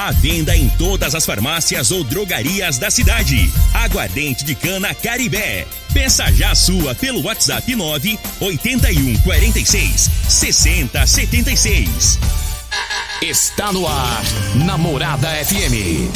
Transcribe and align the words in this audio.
A 0.00 0.12
venda 0.12 0.56
em 0.56 0.66
todas 0.70 1.14
as 1.14 1.26
farmácias 1.26 1.90
ou 1.90 2.02
drogarias 2.02 2.78
da 2.78 2.90
cidade. 2.90 3.52
Aguardente 3.74 4.46
de 4.46 4.54
cana 4.54 4.94
Caribé. 4.94 5.66
Peça 5.92 6.32
já 6.32 6.52
a 6.52 6.54
sua 6.54 6.94
pelo 6.94 7.22
WhatsApp 7.22 7.76
9 7.76 8.18
81 8.40 9.18
46 9.18 10.10
60 10.26 11.06
76. 11.06 12.18
Está 13.20 13.70
no 13.74 13.86
ar, 13.86 14.22
Namorada 14.54 15.28
FM. 15.44 16.08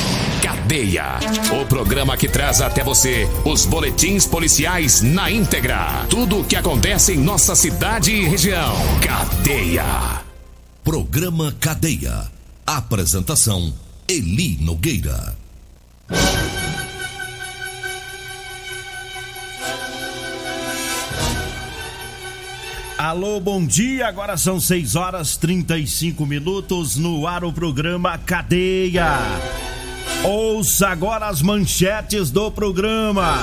Cadeia. 0.43 1.19
O 1.61 1.67
programa 1.67 2.17
que 2.17 2.27
traz 2.27 2.63
até 2.63 2.83
você 2.83 3.29
os 3.45 3.67
boletins 3.67 4.25
policiais 4.25 5.03
na 5.03 5.31
íntegra. 5.31 6.07
Tudo 6.09 6.41
o 6.41 6.45
que 6.45 6.57
acontece 6.57 7.13
em 7.13 7.19
nossa 7.19 7.55
cidade 7.55 8.13
e 8.13 8.27
região. 8.27 8.75
Cadeia. 9.03 10.23
Programa 10.83 11.55
Cadeia. 11.61 12.34
Apresentação: 12.67 13.75
Eli 14.09 14.57
Nogueira. 14.59 15.37
Alô, 22.97 23.39
bom 23.39 23.67
dia. 23.67 24.09
Agora 24.09 24.39
são 24.39 24.59
6 24.59 24.97
horas 24.97 25.37
35 25.37 26.25
minutos 26.25 26.97
no 26.97 27.27
ar 27.27 27.45
o 27.45 27.53
programa 27.53 28.17
Cadeia. 28.17 29.19
Ouça 30.23 30.89
agora 30.89 31.27
as 31.27 31.43
manchetes 31.43 32.31
do 32.31 32.51
programa. 32.51 33.37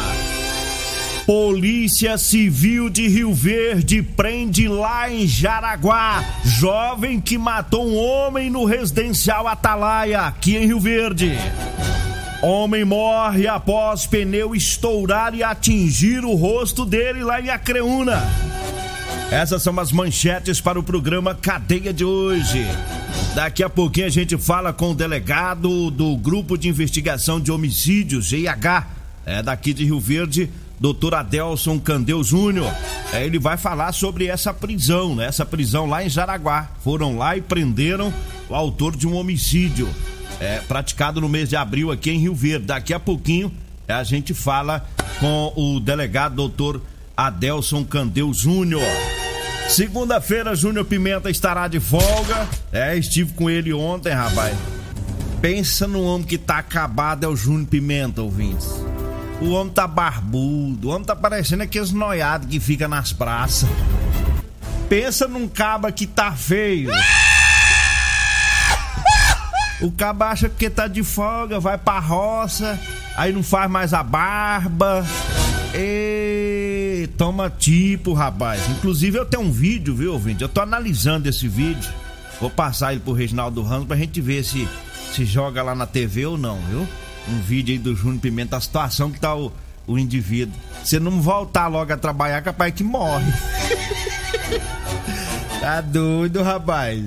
Polícia 1.26 2.18
Civil 2.18 2.90
de 2.90 3.08
Rio 3.08 3.34
Verde 3.34 4.02
prende 4.02 4.68
lá 4.68 5.10
em 5.10 5.28
Jaraguá 5.28 6.24
jovem 6.44 7.22
que 7.22 7.38
matou 7.38 7.88
um 7.88 7.96
homem 7.96 8.50
no 8.50 8.66
residencial 8.66 9.48
Atalaia, 9.48 10.22
aqui 10.22 10.58
em 10.58 10.66
Rio 10.66 10.80
Verde. 10.80 11.38
Homem 12.42 12.84
morre 12.84 13.48
após 13.48 14.08
pneu 14.08 14.56
estourar 14.56 15.36
e 15.36 15.44
atingir 15.44 16.26
o 16.26 16.34
rosto 16.34 16.86
dele 16.86 17.24
lá 17.24 17.40
em 17.40 17.50
Acreúna. 17.50 18.28
Essas 19.32 19.62
são 19.62 19.80
as 19.80 19.92
manchetes 19.92 20.60
para 20.60 20.80
o 20.80 20.84
programa 20.84 21.36
Cadeia 21.36 21.94
de 21.94 22.04
hoje. 22.04 22.66
Daqui 23.36 23.64
a 23.64 23.70
pouquinho 23.70 24.08
a 24.08 24.10
gente 24.10 24.38
fala 24.38 24.74
com 24.74 24.92
o 24.92 24.96
delegado 24.96 25.92
do 25.92 26.18
Grupo 26.18 26.58
de 26.58 26.68
Investigação 26.68 27.40
de 27.40 27.52
Homicídios, 27.52 28.26
GIH, 28.26 28.88
é 29.26 29.44
daqui 29.44 29.72
de 29.72 29.86
Rio 29.86 30.00
Verde, 30.00 30.50
doutor 30.82 31.14
Adelson 31.14 31.80
Candeu 31.80 32.24
Júnior. 32.24 32.74
É, 33.14 33.24
ele 33.24 33.38
vai 33.38 33.56
falar 33.56 33.92
sobre 33.92 34.26
essa 34.26 34.52
prisão, 34.52 35.16
né? 35.16 35.28
Essa 35.28 35.46
prisão 35.46 35.86
lá 35.86 36.04
em 36.04 36.10
Jaraguá. 36.10 36.72
Foram 36.84 37.20
lá 37.20 37.38
e 37.38 37.42
prenderam 37.42 38.12
o 38.50 38.56
autor 38.56 38.96
de 38.98 39.08
um 39.08 39.16
homicídio 39.16 39.88
é, 40.40 40.58
praticado 40.62 41.22
no 41.22 41.30
mês 41.30 41.48
de 41.48 41.56
abril 41.56 41.92
aqui 41.92 42.10
em 42.10 42.18
Rio 42.18 42.34
Verde. 42.34 42.66
Daqui 42.66 42.96
a 42.96 43.00
pouquinho 43.00 43.54
é, 43.88 43.94
a 43.94 44.04
gente 44.04 44.34
fala 44.34 44.84
com 45.20 45.54
o 45.56 45.80
delegado 45.80 46.36
doutor 46.36 46.82
Adelson 47.16 47.86
Candeu 47.86 48.34
Júnior. 48.34 48.82
Segunda-feira, 49.70 50.56
Júnior 50.56 50.86
Pimenta 50.86 51.30
estará 51.30 51.68
de 51.68 51.80
folga. 51.80 52.50
É, 52.74 52.98
estive 52.98 53.34
com 53.34 53.48
ele 53.48 53.72
ontem, 53.72 54.12
rapaz. 54.12 54.58
Pensa 55.40 55.88
no 55.88 56.04
homem 56.04 56.26
que 56.26 56.40
tá 56.40 56.58
acabado, 56.58 57.24
é 57.24 57.28
o 57.28 57.36
Júnior 57.36 57.68
Pimenta, 57.68 58.22
ouvintes. 58.22 58.91
O 59.42 59.50
homem 59.52 59.74
tá 59.74 59.88
barbudo, 59.88 60.88
o 60.88 60.92
homem 60.92 61.04
tá 61.04 61.16
parecendo 61.16 61.64
aqueles 61.64 61.92
noiados 61.92 62.48
que 62.48 62.60
fica 62.60 62.88
nas 62.88 63.12
praças. 63.12 63.68
Pensa 64.88 65.28
num 65.28 65.48
caba 65.48 65.92
que 65.92 66.06
tá 66.06 66.32
feio. 66.32 66.92
O 69.82 69.92
caba 69.92 70.28
acha 70.28 70.48
que 70.48 70.70
tá 70.70 70.88
de 70.88 71.02
folga, 71.02 71.60
vai 71.60 71.76
pra 71.76 71.98
roça, 71.98 72.80
aí 73.18 73.34
não 73.34 73.42
faz 73.42 73.70
mais 73.70 73.96
a 73.96 74.04
barba. 74.04 75.04
E 75.74 77.10
toma 77.18 77.50
tipo, 77.50 78.14
rapaz. 78.14 78.70
Inclusive 78.70 79.18
eu 79.18 79.26
tenho 79.26 79.44
um 79.44 79.52
vídeo, 79.52 79.96
viu, 79.96 80.14
ouvinte? 80.14 80.44
Eu 80.44 80.50
tô 80.50 80.62
analisando 80.62 81.28
esse 81.28 81.48
vídeo. 81.48 81.92
Vou 82.40 82.50
passar 82.50 82.92
ele 82.92 83.02
pro 83.02 83.14
Reginaldo 83.14 83.64
Ramos 83.64 83.88
pra 83.88 83.98
gente 83.98 84.22
ver 84.22 84.44
se 84.44 84.68
se 85.12 85.26
joga 85.26 85.62
lá 85.62 85.76
na 85.76 85.86
TV 85.86 86.26
ou 86.26 86.38
não, 86.38 86.58
viu? 86.70 86.88
Um 87.30 87.40
vídeo 87.40 87.74
aí 87.74 87.80
do 87.80 87.96
Júnior 87.96 88.20
Pimenta, 88.20 88.58
a 88.58 88.62
situação 88.62 89.12
que 89.12 89.20
tá 89.20 89.36
o, 89.36 89.52
o 89.88 89.98
indivíduo. 89.98 90.54
Se 90.84 91.00
não 91.00 91.22
voltar 91.22 91.68
logo 91.68 91.92
a 91.94 91.98
trabalhar, 91.98 92.42
capaz 92.42 92.74
que 92.74 92.84
morre. 92.84 93.32
tá 95.60 95.82
doido, 95.82 96.42
rapaz. 96.42 97.04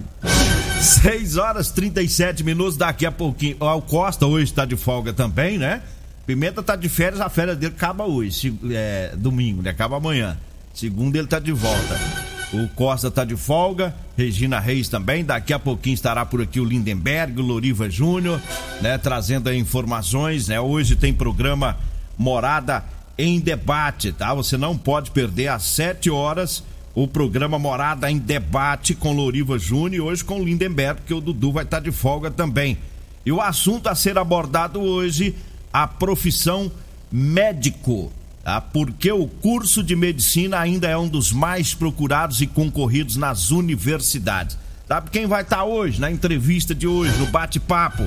6 0.81 1.37
horas 1.37 1.71
37 1.71 2.45
minutos, 2.45 2.77
daqui 2.77 3.07
a 3.07 3.13
pouquinho. 3.13 3.57
O 3.61 3.83
Costa 3.83 4.27
hoje 4.27 4.53
tá 4.53 4.65
de 4.65 4.77
folga 4.77 5.13
também, 5.13 5.59
né? 5.59 5.83
Pimenta 6.27 6.63
tá 6.63 6.77
de 6.77 6.89
férias, 6.89 7.21
a 7.21 7.29
férias 7.29 7.57
dele 7.57 7.75
acaba 7.77 8.05
hoje, 8.05 8.59
é, 8.71 9.13
domingo, 9.17 9.63
né? 9.63 9.71
Acaba 9.71 9.97
amanhã. 9.97 10.39
Segundo 10.73 11.17
ele 11.17 11.27
tá 11.27 11.39
de 11.39 11.53
volta. 11.53 12.24
O 12.55 12.69
Costa 12.69 13.11
tá 13.11 13.25
de 13.25 13.37
folga, 13.37 13.93
Regina 14.17 14.61
Reis 14.61 14.89
também. 14.89 15.25
Daqui 15.25 15.53
a 15.53 15.59
pouquinho 15.59 15.95
estará 15.95 16.25
por 16.25 16.41
aqui 16.41 16.61
o 16.61 16.65
Lindenberg, 16.65 17.41
o 17.41 17.43
Loriva 17.43 17.91
Júnior, 17.91 18.41
né? 18.81 18.97
Trazendo 18.97 19.53
informações, 19.53 20.47
né? 20.47 20.61
Hoje 20.61 20.95
tem 20.95 21.13
programa 21.13 21.77
Morada 22.17 22.85
em 23.19 23.41
Debate, 23.41 24.13
tá? 24.13 24.33
Você 24.35 24.57
não 24.57 24.79
pode 24.79 25.11
perder 25.11 25.49
às 25.49 25.65
7 25.65 26.09
horas 26.11 26.63
o 26.95 27.09
programa 27.09 27.59
Morada 27.59 28.09
em 28.09 28.19
Debate 28.19 28.95
com 28.95 29.13
Loriva 29.13 29.59
Júnior 29.59 29.95
e 29.95 30.01
hoje 30.01 30.25
com 30.25 30.41
o 30.41 30.45
Lindenberg, 30.45 31.01
porque 31.01 31.15
o 31.15 31.21
Dudu 31.21 31.51
vai 31.51 31.65
estar 31.65 31.81
de 31.81 31.91
folga 31.91 32.31
também. 32.31 32.79
E 33.27 33.33
o 33.33 33.41
assunto 33.41 33.89
a 33.89 33.97
ser 33.97 34.17
abordado 34.17 34.81
hoje 34.81 35.35
a 35.73 35.89
profissão 35.89 36.71
médico, 37.11 38.13
tá? 38.45 38.61
porque 38.61 39.11
o 39.11 39.27
curso 39.27 39.83
de 39.83 39.97
medicina 39.97 40.59
ainda 40.61 40.87
é 40.89 40.97
um 40.97 41.09
dos 41.09 41.33
mais 41.33 41.75
procurados 41.75 42.41
e 42.41 42.47
concorridos 42.47 43.17
nas 43.17 43.51
universidades. 43.51 44.59
Sabe 44.87 45.11
quem 45.11 45.27
vai 45.27 45.43
estar 45.43 45.65
hoje, 45.65 46.01
na 46.01 46.11
entrevista 46.11 46.75
de 46.75 46.87
hoje, 46.87 47.17
no 47.19 47.27
bate-papo? 47.27 48.05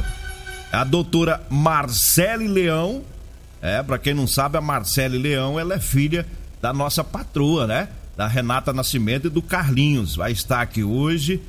A 0.72 0.84
doutora 0.84 1.42
Marcele 1.50 2.48
Leão. 2.48 3.02
É, 3.62 3.82
para 3.82 3.98
quem 3.98 4.14
não 4.14 4.28
sabe, 4.28 4.58
a 4.58 4.62
Marcele 4.62 5.18
Leão, 5.18 5.60
ela 5.60 5.74
é 5.74 5.80
filha 5.80 6.26
da 6.62 6.72
nossa 6.72 7.04
patroa, 7.04 7.66
né? 7.66 7.90
Da 8.16 8.28
Renata 8.28 8.72
Nascimento 8.72 9.28
e 9.28 9.30
do 9.32 9.42
Carlinhos. 9.42 10.16
Vai 10.16 10.32
estar 10.32 10.62
aqui 10.62 10.84
hoje. 10.84 11.42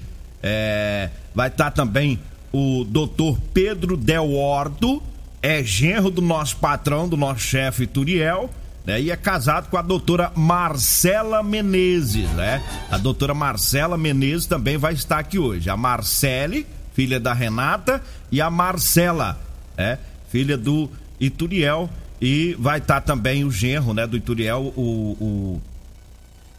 É, 0.43 1.11
vai 1.35 1.49
estar 1.49 1.71
também 1.73 2.19
o 2.53 2.85
doutor 2.85 3.39
Pedro 3.53 3.97
Del 3.97 4.33
Ordo, 4.33 5.03
é 5.43 5.63
genro 5.63 6.11
do 6.11 6.23
nosso 6.23 6.57
patrão, 6.57 7.09
do 7.09 7.17
nosso 7.17 7.41
chefe 7.41 7.87
Turiel, 7.87 8.51
né? 8.89 9.03
E 9.03 9.11
é 9.11 9.17
casado 9.17 9.69
com 9.69 9.77
a 9.77 9.83
doutora 9.83 10.33
Marcela 10.35 11.43
Menezes, 11.43 12.27
né? 12.31 12.65
A 12.91 12.97
doutora 12.97 13.35
Marcela 13.35 13.99
Menezes 13.99 14.47
também 14.47 14.79
vai 14.79 14.95
estar 14.95 15.19
aqui 15.19 15.39
hoje. 15.39 15.69
A 15.69 15.77
Marcele, 15.77 16.67
filha 16.95 17.21
da 17.21 17.35
Renata, 17.35 18.03
e 18.33 18.41
a 18.41 18.49
Marcela, 18.49 19.39
é, 19.77 19.99
filha 20.31 20.57
do 20.57 20.89
Ituriel. 21.21 21.91
E 22.19 22.57
vai 22.59 22.79
estar 22.79 23.03
também 23.03 23.45
o 23.45 23.51
genro, 23.51 23.93
né, 23.93 24.07
do 24.07 24.17
Ituriel, 24.17 24.73
o, 24.75 25.17
o 25.21 25.63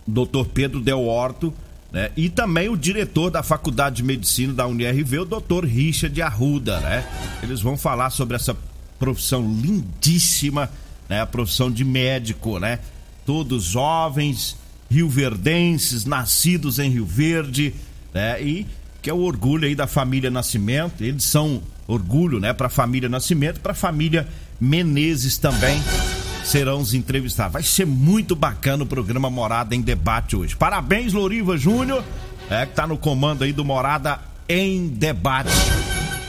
doutor 0.07 0.45
Pedro 0.45 0.79
Del 0.81 1.01
Horto, 1.01 1.51
né? 1.91 2.11
E 2.15 2.29
também 2.29 2.69
o 2.69 2.77
diretor 2.77 3.31
da 3.31 3.41
Faculdade 3.41 3.97
de 3.97 4.03
Medicina 4.03 4.53
da 4.53 4.67
UniRV, 4.67 5.19
o 5.19 5.25
doutor 5.25 5.65
Richard 5.65 6.21
Arruda, 6.21 6.79
né? 6.79 7.05
Eles 7.41 7.59
vão 7.59 7.75
falar 7.75 8.11
sobre 8.11 8.35
essa 8.35 8.55
profissão 8.99 9.41
lindíssima, 9.41 10.69
né? 11.09 11.21
A 11.21 11.25
profissão 11.25 11.71
de 11.71 11.83
médico, 11.83 12.59
né? 12.59 12.79
Todos 13.25 13.63
jovens, 13.63 14.55
rioverdenses, 14.89 16.05
nascidos 16.05 16.79
em 16.79 16.89
Rio 16.89 17.05
Verde, 17.05 17.73
né? 18.13 18.41
E 18.41 18.65
que 19.01 19.09
é 19.09 19.13
o 19.13 19.21
orgulho 19.21 19.67
aí 19.67 19.75
da 19.75 19.87
família 19.87 20.29
Nascimento. 20.29 21.03
Eles 21.03 21.23
são 21.23 21.61
orgulho, 21.87 22.39
né? 22.39 22.53
Para 22.53 22.67
a 22.67 22.69
família 22.69 23.09
Nascimento, 23.09 23.59
para 23.59 23.71
a 23.71 23.75
família 23.75 24.27
Menezes 24.59 25.37
também 25.37 25.81
serão 26.43 26.81
os 26.81 26.93
entrevistados. 26.93 27.53
Vai 27.53 27.63
ser 27.63 27.85
muito 27.85 28.35
bacana 28.35 28.83
o 28.83 28.85
programa 28.85 29.29
Morada 29.29 29.75
em 29.75 29.81
Debate 29.81 30.35
hoje. 30.35 30.55
Parabéns, 30.55 31.13
Loriva 31.13 31.57
Júnior. 31.57 32.03
é, 32.49 32.65
que 32.65 32.73
tá 32.73 32.87
no 32.87 32.97
comando 32.97 33.43
aí 33.43 33.53
do 33.53 33.63
Morada 33.63 34.19
em 34.47 34.87
Debate, 34.87 35.51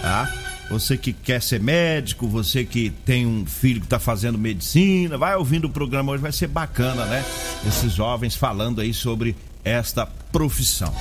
tá? 0.02 0.39
Você 0.70 0.96
que 0.96 1.12
quer 1.12 1.42
ser 1.42 1.60
médico, 1.60 2.28
você 2.28 2.64
que 2.64 2.90
tem 3.04 3.26
um 3.26 3.44
filho 3.44 3.80
que 3.80 3.86
está 3.86 3.98
fazendo 3.98 4.38
medicina, 4.38 5.18
vai 5.18 5.34
ouvindo 5.34 5.64
o 5.66 5.70
programa 5.70 6.12
hoje, 6.12 6.22
vai 6.22 6.32
ser 6.32 6.46
bacana, 6.46 7.04
né? 7.06 7.24
Esses 7.66 7.92
jovens 7.92 8.36
falando 8.36 8.80
aí 8.80 8.94
sobre 8.94 9.34
esta 9.64 10.06
profissão. 10.06 10.94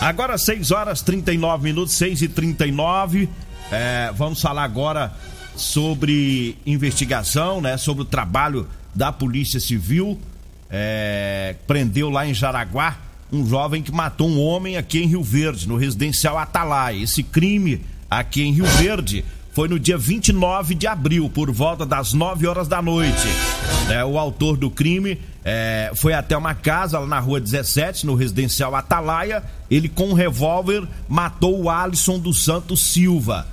Agora 0.00 0.38
6 0.38 0.70
horas 0.70 1.02
39 1.02 1.64
minutos, 1.64 1.94
6 1.94 2.22
e 2.22 2.28
39 2.28 3.28
é, 3.70 4.12
Vamos 4.14 4.40
falar 4.40 4.64
agora 4.64 5.12
sobre 5.56 6.56
investigação, 6.64 7.60
né? 7.60 7.76
Sobre 7.76 8.02
o 8.02 8.06
trabalho 8.06 8.68
da 8.94 9.12
Polícia 9.12 9.58
Civil. 9.58 10.18
É, 10.70 11.56
prendeu 11.66 12.10
lá 12.10 12.26
em 12.26 12.34
Jaraguá 12.34 12.98
um 13.32 13.44
jovem 13.44 13.82
que 13.82 13.90
matou 13.90 14.28
um 14.28 14.40
homem 14.40 14.76
aqui 14.76 15.00
em 15.02 15.06
Rio 15.06 15.22
Verde, 15.22 15.66
no 15.66 15.76
residencial 15.76 16.38
Atalaia. 16.38 17.02
Esse 17.02 17.24
crime 17.24 17.80
aqui 18.10 18.42
em 18.42 18.52
Rio 18.52 18.66
Verde 18.66 19.24
foi 19.56 19.68
no 19.68 19.80
dia 19.80 19.96
29 19.96 20.74
de 20.74 20.86
abril, 20.86 21.30
por 21.30 21.50
volta 21.50 21.86
das 21.86 22.12
9 22.12 22.46
horas 22.46 22.68
da 22.68 22.82
noite. 22.82 23.26
É, 23.90 24.04
o 24.04 24.18
autor 24.18 24.54
do 24.54 24.70
crime 24.70 25.18
é, 25.42 25.92
foi 25.94 26.12
até 26.12 26.36
uma 26.36 26.54
casa 26.54 26.98
lá 26.98 27.06
na 27.06 27.18
rua 27.18 27.40
17, 27.40 28.04
no 28.04 28.14
residencial 28.14 28.74
Atalaia. 28.74 29.42
Ele, 29.70 29.88
com 29.88 30.10
um 30.10 30.12
revólver, 30.12 30.86
matou 31.08 31.62
o 31.62 31.70
Alisson 31.70 32.18
dos 32.18 32.44
Santos 32.44 32.80
Silva. 32.80 33.46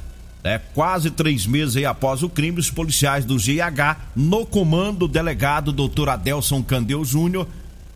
É, 0.44 0.60
quase 0.74 1.10
três 1.10 1.48
meses 1.48 1.86
após 1.86 2.22
o 2.22 2.28
crime, 2.28 2.60
os 2.60 2.70
policiais 2.70 3.24
do 3.24 3.38
GH, 3.38 3.96
no 4.14 4.46
comando 4.46 5.00
do 5.00 5.08
delegado 5.08 5.72
Dr. 5.72 6.10
Adelson 6.10 6.62
Candeu 6.62 7.06
Júnior, 7.06 7.48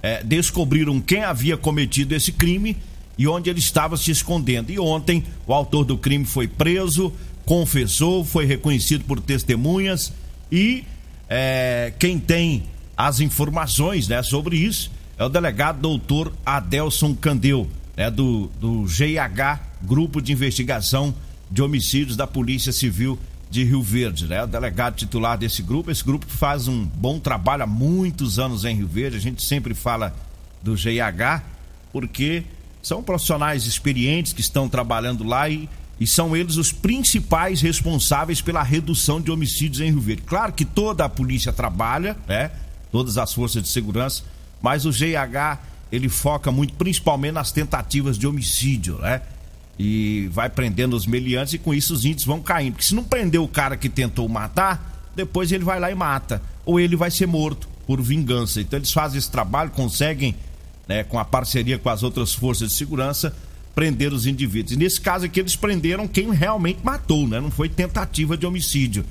é, 0.01 0.23
descobriram 0.23 1.01
quem 1.01 1.25
havia 1.25 1.57
cometido 1.57 2.15
esse 2.15 2.31
crime 2.31 2.77
e 3.17 3.27
onde 3.27 3.49
ele 3.49 3.59
estava 3.59 3.97
se 3.97 4.11
escondendo. 4.11 4.71
E 4.71 4.79
ontem, 4.79 5.23
o 5.45 5.53
autor 5.53 5.83
do 5.83 5.97
crime 5.97 6.25
foi 6.25 6.47
preso, 6.47 7.11
confessou, 7.45 8.23
foi 8.23 8.45
reconhecido 8.45 9.05
por 9.05 9.19
testemunhas 9.19 10.13
e 10.51 10.83
é, 11.29 11.93
quem 11.97 12.19
tem 12.19 12.63
as 12.95 13.19
informações 13.19 14.07
né, 14.07 14.23
sobre 14.23 14.57
isso 14.57 14.91
é 15.17 15.23
o 15.23 15.29
delegado 15.29 15.79
doutor 15.79 16.31
Adelson 16.45 17.15
Candeu, 17.15 17.67
né, 17.95 18.09
do, 18.11 18.51
do 18.59 18.83
GH, 18.83 19.61
Grupo 19.81 20.21
de 20.21 20.31
Investigação 20.31 21.13
de 21.49 21.61
Homicídios 21.61 22.15
da 22.15 22.27
Polícia 22.27 22.71
Civil 22.71 23.17
de 23.49 23.63
Rio 23.63 23.81
Verde, 23.81 24.25
né? 24.25 24.43
O 24.43 24.47
delegado 24.47 24.95
titular 24.95 25.37
desse 25.37 25.61
grupo, 25.61 25.89
esse 25.89 26.03
grupo 26.03 26.25
faz 26.27 26.67
um 26.67 26.83
bom 26.85 27.19
trabalho 27.19 27.63
há 27.63 27.67
muitos 27.67 28.37
anos 28.39 28.65
em 28.65 28.75
Rio 28.75 28.87
Verde, 28.87 29.17
a 29.17 29.21
gente 29.21 29.41
sempre 29.41 29.73
fala 29.73 30.13
do 30.61 30.75
GH, 30.75 31.43
porque 31.93 32.43
são 32.81 33.03
profissionais 33.03 33.65
experientes 33.65 34.33
que 34.33 34.41
estão 34.41 34.69
trabalhando 34.69 35.23
lá 35.23 35.49
e, 35.49 35.69
e 35.99 36.07
são 36.07 36.35
eles 36.35 36.57
os 36.57 36.71
principais 36.71 37.61
responsáveis 37.61 38.41
pela 38.41 38.63
redução 38.63 39.19
de 39.19 39.31
homicídios 39.31 39.81
em 39.81 39.91
Rio 39.91 40.01
Verde. 40.01 40.21
Claro 40.23 40.53
que 40.53 40.65
toda 40.65 41.05
a 41.05 41.09
polícia 41.09 41.51
trabalha, 41.51 42.15
né? 42.27 42.51
Todas 42.91 43.17
as 43.17 43.33
forças 43.33 43.61
de 43.61 43.67
segurança, 43.67 44.23
mas 44.61 44.85
o 44.85 44.91
GH 44.91 45.59
ele 45.91 46.09
foca 46.09 46.51
muito 46.51 46.73
principalmente 46.73 47.33
nas 47.33 47.51
tentativas 47.51 48.17
de 48.17 48.27
homicídio, 48.27 48.97
né? 48.99 49.21
E 49.79 50.27
vai 50.31 50.49
prendendo 50.49 50.95
os 50.95 51.05
meliantes 51.05 51.53
e 51.53 51.57
com 51.57 51.73
isso 51.73 51.93
os 51.93 52.03
índices 52.03 52.25
vão 52.25 52.41
caindo. 52.41 52.73
Porque 52.73 52.85
se 52.85 52.95
não 52.95 53.03
prender 53.03 53.39
o 53.39 53.47
cara 53.47 53.77
que 53.77 53.87
tentou 53.87 54.27
matar, 54.27 55.11
depois 55.15 55.51
ele 55.51 55.63
vai 55.63 55.79
lá 55.79 55.91
e 55.91 55.95
mata. 55.95 56.41
Ou 56.65 56.79
ele 56.79 56.95
vai 56.95 57.11
ser 57.11 57.27
morto 57.27 57.69
por 57.85 58.01
vingança. 58.01 58.59
Então 58.59 58.79
eles 58.79 58.91
fazem 58.91 59.19
esse 59.19 59.29
trabalho, 59.29 59.69
conseguem 59.69 60.35
né, 60.87 61.03
com 61.03 61.19
a 61.19 61.25
parceria 61.25 61.77
com 61.77 61.89
as 61.89 62.03
outras 62.03 62.33
forças 62.33 62.69
de 62.69 62.75
segurança, 62.75 63.35
prender 63.75 64.11
os 64.13 64.25
indivíduos. 64.25 64.73
E 64.73 64.75
nesse 64.75 64.99
caso 64.99 65.25
aqui 65.25 65.39
eles 65.39 65.55
prenderam 65.55 66.07
quem 66.07 66.31
realmente 66.31 66.79
matou, 66.83 67.27
né? 67.27 67.39
Não 67.39 67.51
foi 67.51 67.69
tentativa 67.69 68.35
de 68.35 68.45
homicídio. 68.45 69.05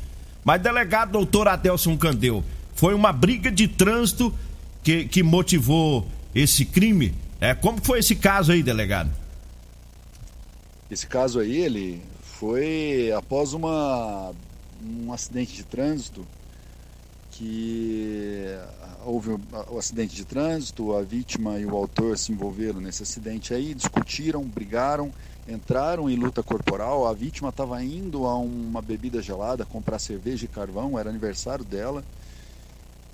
Mas 0.44 0.60
delegado 0.60 1.12
doutor 1.12 1.48
Adelson 1.48 1.96
Candeu, 1.96 2.42
foi 2.74 2.94
uma 2.94 3.12
briga 3.12 3.50
de 3.50 3.68
trânsito 3.68 4.32
que, 4.82 5.04
que 5.06 5.22
motivou 5.22 6.06
esse 6.34 6.64
crime? 6.64 7.14
É, 7.40 7.54
como 7.54 7.84
foi 7.84 7.98
esse 7.98 8.16
caso 8.16 8.52
aí, 8.52 8.62
delegado? 8.62 9.10
Esse 10.90 11.06
caso 11.06 11.40
aí, 11.40 11.56
ele 11.56 12.02
foi 12.22 13.12
após 13.16 13.52
uma, 13.52 14.32
um 14.82 15.12
acidente 15.12 15.54
de 15.54 15.64
trânsito 15.64 16.26
que 17.32 18.46
houve 19.06 19.30
o 19.68 19.78
acidente 19.78 20.16
de 20.16 20.24
trânsito, 20.24 20.94
a 20.94 21.02
vítima 21.02 21.58
e 21.60 21.64
o 21.64 21.76
autor 21.76 22.18
se 22.18 22.32
envolveram 22.32 22.80
nesse 22.80 23.04
acidente 23.04 23.54
aí, 23.54 23.72
discutiram, 23.72 24.42
brigaram, 24.42 25.12
entraram 25.48 26.10
em 26.10 26.16
luta 26.16 26.42
corporal. 26.42 27.06
A 27.06 27.12
vítima 27.12 27.50
estava 27.50 27.82
indo 27.82 28.26
a 28.26 28.36
uma 28.36 28.82
bebida 28.82 29.22
gelada 29.22 29.64
comprar 29.64 30.00
cerveja 30.00 30.44
e 30.44 30.48
carvão, 30.48 30.98
era 30.98 31.08
aniversário 31.08 31.64
dela. 31.64 32.04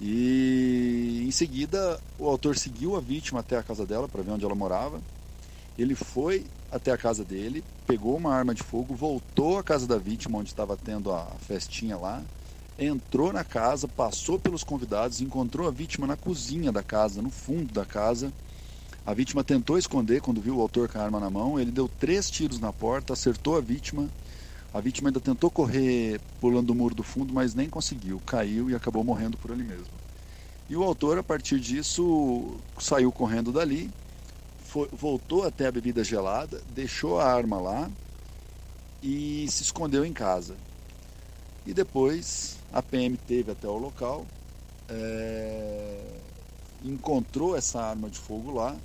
E 0.00 1.24
em 1.26 1.30
seguida 1.30 2.00
o 2.18 2.26
autor 2.26 2.56
seguiu 2.56 2.96
a 2.96 3.00
vítima 3.00 3.40
até 3.40 3.58
a 3.58 3.62
casa 3.62 3.86
dela 3.86 4.08
para 4.08 4.22
ver 4.22 4.32
onde 4.32 4.44
ela 4.44 4.54
morava. 4.54 5.00
Ele 5.78 5.94
foi 5.94 6.46
até 6.70 6.90
a 6.90 6.98
casa 6.98 7.22
dele, 7.22 7.62
pegou 7.86 8.16
uma 8.16 8.34
arma 8.34 8.54
de 8.54 8.62
fogo, 8.62 8.94
voltou 8.94 9.58
à 9.58 9.62
casa 9.62 9.86
da 9.86 9.98
vítima 9.98 10.38
onde 10.38 10.48
estava 10.48 10.76
tendo 10.76 11.12
a 11.12 11.26
festinha 11.46 11.98
lá 11.98 12.22
entrou 12.86 13.32
na 13.32 13.44
casa, 13.44 13.86
passou 13.88 14.38
pelos 14.38 14.64
convidados, 14.64 15.20
encontrou 15.20 15.68
a 15.68 15.70
vítima 15.70 16.06
na 16.06 16.16
cozinha 16.16 16.72
da 16.72 16.82
casa, 16.82 17.22
no 17.22 17.30
fundo 17.30 17.72
da 17.72 17.84
casa. 17.84 18.32
A 19.04 19.12
vítima 19.12 19.42
tentou 19.42 19.76
esconder 19.76 20.20
quando 20.20 20.40
viu 20.40 20.56
o 20.56 20.60
autor 20.60 20.88
com 20.88 20.98
a 20.98 21.02
arma 21.02 21.18
na 21.18 21.28
mão. 21.28 21.58
Ele 21.58 21.72
deu 21.72 21.88
três 21.88 22.30
tiros 22.30 22.60
na 22.60 22.72
porta, 22.72 23.12
acertou 23.12 23.56
a 23.56 23.60
vítima. 23.60 24.08
A 24.72 24.80
vítima 24.80 25.08
ainda 25.08 25.20
tentou 25.20 25.50
correr 25.50 26.20
pulando 26.40 26.70
o 26.70 26.74
muro 26.74 26.94
do 26.94 27.02
fundo, 27.02 27.32
mas 27.32 27.54
nem 27.54 27.68
conseguiu. 27.68 28.20
Caiu 28.24 28.70
e 28.70 28.74
acabou 28.74 29.02
morrendo 29.02 29.36
por 29.36 29.50
ali 29.50 29.64
mesmo. 29.64 30.02
E 30.70 30.76
o 30.76 30.82
autor, 30.82 31.18
a 31.18 31.22
partir 31.22 31.58
disso, 31.58 32.56
saiu 32.78 33.12
correndo 33.12 33.52
dali, 33.52 33.90
foi, 34.64 34.88
voltou 34.92 35.44
até 35.44 35.66
a 35.66 35.72
bebida 35.72 36.02
gelada, 36.02 36.62
deixou 36.70 37.20
a 37.20 37.26
arma 37.26 37.60
lá 37.60 37.90
e 39.02 39.46
se 39.50 39.64
escondeu 39.64 40.04
em 40.04 40.12
casa. 40.12 40.56
E 41.66 41.72
depois 41.72 42.58
a 42.72 42.82
PM 42.82 43.16
teve 43.16 43.52
até 43.52 43.68
o 43.68 43.76
local, 43.76 44.26
é, 44.88 46.20
encontrou 46.84 47.56
essa 47.56 47.80
arma 47.80 48.10
de 48.10 48.18
fogo 48.18 48.50
lá, 48.50 48.76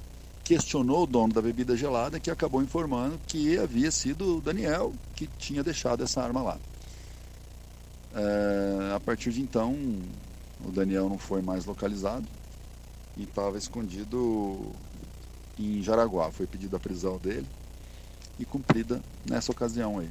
questionou 0.43 1.03
o 1.03 1.07
dono 1.07 1.34
da 1.34 1.41
bebida 1.41 1.75
gelada, 1.75 2.19
que 2.19 2.29
acabou 2.29 2.62
informando 2.62 3.19
que 3.27 3.57
havia 3.57 3.91
sido 3.91 4.38
o 4.38 4.41
Daniel 4.41 4.93
que 5.15 5.27
tinha 5.39 5.63
deixado 5.63 6.03
essa 6.03 6.22
arma 6.22 6.41
lá. 6.41 6.57
É, 8.13 8.93
a 8.96 9.00
partir 9.00 9.31
de 9.31 9.41
então, 9.41 9.75
o 10.63 10.72
Daniel 10.72 11.10
não 11.10 11.17
foi 11.17 11.41
mais 11.41 11.65
localizado 11.65 12.25
e 13.17 13.24
estava 13.24 13.57
escondido 13.57 14.72
em 15.57 15.81
Jaraguá. 15.81 16.31
Foi 16.31 16.48
pedida 16.48 16.77
a 16.77 16.79
prisão 16.79 17.17
dele 17.17 17.48
e 18.39 18.46
cumprida 18.46 19.01
nessa 19.25 19.51
ocasião 19.51 20.00
aí. 20.00 20.10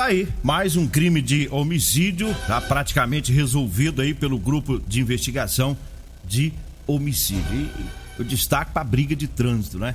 Tá 0.00 0.06
aí, 0.06 0.26
mais 0.42 0.76
um 0.76 0.86
crime 0.86 1.20
de 1.20 1.46
homicídio, 1.50 2.34
tá 2.46 2.58
praticamente 2.58 3.30
resolvido 3.34 4.00
aí 4.00 4.14
pelo 4.14 4.38
grupo 4.38 4.80
de 4.88 4.98
investigação 4.98 5.76
de 6.24 6.54
homicídio. 6.86 7.44
E 7.54 7.70
eu 8.18 8.24
destaco 8.24 8.72
para 8.72 8.80
a 8.80 8.84
briga 8.84 9.14
de 9.14 9.28
trânsito, 9.28 9.78
né? 9.78 9.94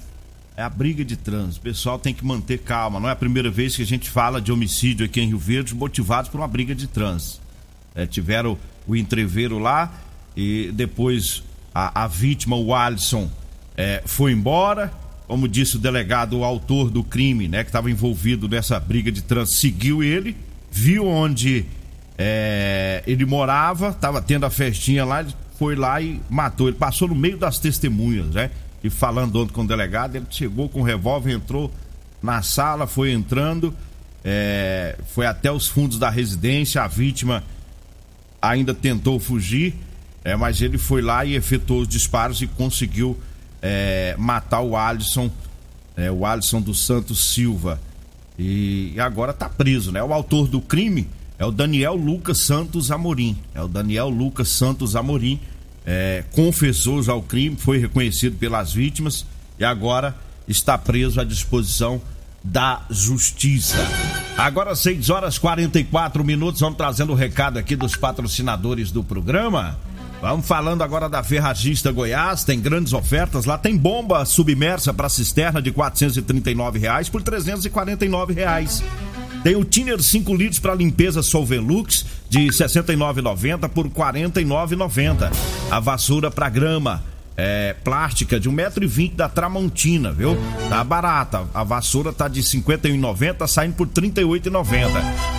É 0.55 0.61
a 0.61 0.69
briga 0.69 1.03
de 1.03 1.17
trânsito. 1.17 1.57
O 1.57 1.63
pessoal 1.63 1.97
tem 1.97 2.13
que 2.13 2.23
manter 2.23 2.59
calma. 2.59 2.99
Não 2.99 3.09
é 3.09 3.13
a 3.13 3.15
primeira 3.15 3.49
vez 3.49 3.75
que 3.75 3.81
a 3.81 3.85
gente 3.85 4.07
fala 4.07 4.39
de 4.39 4.51
homicídio 4.51 5.07
aqui 5.07 5.19
em 5.19 5.29
Rio 5.29 5.39
Verde, 5.39 5.73
motivados 5.73 6.29
por 6.29 6.37
uma 6.37 6.47
briga 6.47 6.75
de 6.75 6.85
trânsito. 6.85 7.41
É, 7.95 8.05
tiveram 8.05 8.59
o 8.85 8.95
entreveiro 8.95 9.57
lá 9.57 9.91
e 10.37 10.71
depois 10.71 11.41
a, 11.73 12.03
a 12.03 12.07
vítima, 12.07 12.55
o 12.55 12.75
Alisson, 12.75 13.27
é, 13.75 14.03
foi 14.05 14.33
embora 14.33 14.93
como 15.27 15.47
disse 15.47 15.77
o 15.77 15.79
delegado, 15.79 16.37
o 16.37 16.43
autor 16.43 16.89
do 16.89 17.03
crime, 17.03 17.47
né, 17.47 17.63
que 17.63 17.69
estava 17.69 17.89
envolvido 17.89 18.47
nessa 18.47 18.79
briga 18.79 19.11
de 19.11 19.21
trânsito, 19.21 19.57
seguiu 19.57 20.03
ele, 20.03 20.35
viu 20.71 21.07
onde 21.07 21.65
é, 22.17 23.03
ele 23.07 23.25
morava, 23.25 23.89
estava 23.89 24.21
tendo 24.21 24.45
a 24.45 24.49
festinha 24.49 25.03
lá, 25.03 25.25
foi 25.57 25.75
lá 25.75 26.01
e 26.01 26.21
matou. 26.29 26.67
Ele 26.67 26.77
passou 26.77 27.07
no 27.07 27.15
meio 27.15 27.37
das 27.37 27.59
testemunhas, 27.59 28.27
né? 28.27 28.51
E 28.83 28.89
falando 28.89 29.41
ontem 29.41 29.53
com 29.53 29.61
o 29.63 29.67
delegado, 29.67 30.15
ele 30.15 30.25
chegou 30.29 30.69
com 30.69 30.81
o 30.81 30.83
revólver, 30.83 31.31
entrou 31.31 31.71
na 32.21 32.41
sala, 32.41 32.85
foi 32.85 33.11
entrando, 33.11 33.73
é, 34.23 34.95
foi 35.13 35.25
até 35.25 35.51
os 35.51 35.67
fundos 35.67 35.97
da 35.97 36.09
residência, 36.09 36.83
a 36.83 36.87
vítima 36.87 37.43
ainda 38.41 38.73
tentou 38.73 39.19
fugir, 39.19 39.75
é, 40.23 40.35
mas 40.35 40.61
ele 40.61 40.77
foi 40.77 41.01
lá 41.01 41.25
e 41.25 41.35
efetuou 41.35 41.81
os 41.81 41.87
disparos 41.87 42.41
e 42.41 42.47
conseguiu 42.47 43.17
é, 43.61 44.15
matar 44.17 44.61
o 44.61 44.75
Alisson, 44.75 45.29
é, 45.95 46.11
o 46.11 46.25
Alisson 46.25 46.61
dos 46.61 46.85
Santos 46.85 47.33
Silva. 47.33 47.79
E, 48.37 48.93
e 48.95 48.99
agora 48.99 49.31
está 49.31 49.47
preso, 49.47 49.91
né? 49.91 50.03
O 50.03 50.13
autor 50.13 50.47
do 50.47 50.61
crime 50.61 51.07
é 51.37 51.45
o 51.45 51.51
Daniel 51.51 51.95
Lucas 51.95 52.39
Santos 52.39 52.91
Amorim. 52.91 53.37
É 53.53 53.61
o 53.61 53.67
Daniel 53.67 54.09
Lucas 54.09 54.49
Santos 54.49 54.95
Amorim. 54.95 55.39
É, 55.85 56.23
confessou 56.31 57.01
já 57.03 57.13
o 57.13 57.21
crime, 57.21 57.55
foi 57.55 57.77
reconhecido 57.77 58.37
pelas 58.37 58.73
vítimas 58.73 59.25
e 59.59 59.63
agora 59.63 60.15
está 60.47 60.77
preso 60.77 61.21
à 61.21 61.23
disposição 61.23 62.01
da 62.43 62.81
Justiça. 62.89 63.77
Agora 64.37 64.75
6 64.75 65.09
horas 65.09 65.37
44 65.37 66.23
minutos, 66.23 66.61
vamos 66.61 66.77
trazendo 66.77 67.11
o 67.11 67.15
recado 67.15 67.57
aqui 67.57 67.75
dos 67.75 67.95
patrocinadores 67.95 68.91
do 68.91 69.03
programa. 69.03 69.77
Vamos 70.21 70.47
falando 70.47 70.81
agora 70.81 71.07
da 71.07 71.23
Ferragista 71.23 71.91
Goiás, 71.91 72.43
tem 72.43 72.59
grandes 72.59 72.93
ofertas. 72.93 73.45
Lá 73.45 73.57
tem 73.57 73.77
bomba 73.77 74.25
submersa 74.25 74.93
para 74.93 75.09
cisterna 75.09 75.61
de 75.61 75.71
439 75.71 76.79
reais 76.79 77.09
por 77.09 77.21
349 77.21 78.33
reais. 78.33 78.83
Tem 79.43 79.55
o 79.55 79.63
Tiner 79.63 80.01
5 80.01 80.33
litros 80.33 80.59
para 80.59 80.73
limpeza 80.73 81.21
Solvelux 81.21 82.05
de 82.27 82.39
R$ 82.39 82.49
69,90 82.49 83.69
por 83.69 83.85
R$ 83.85 83.91
49,90. 83.91 85.31
A 85.69 85.79
vassoura 85.79 86.31
para 86.31 86.49
grama 86.49 87.03
é, 87.37 87.75
plástica 87.83 88.39
de 88.39 88.49
1,20m 88.49 89.15
da 89.15 89.27
Tramontina, 89.27 90.11
viu? 90.11 90.37
Tá 90.69 90.83
barata. 90.83 91.45
A 91.53 91.63
vassoura 91.63 92.13
tá 92.13 92.27
de 92.27 92.39
R$ 92.41 92.47
51,90, 92.47 93.47
saindo 93.47 93.75
por 93.75 93.87
R$ 93.87 93.93
38,90. 93.93 94.89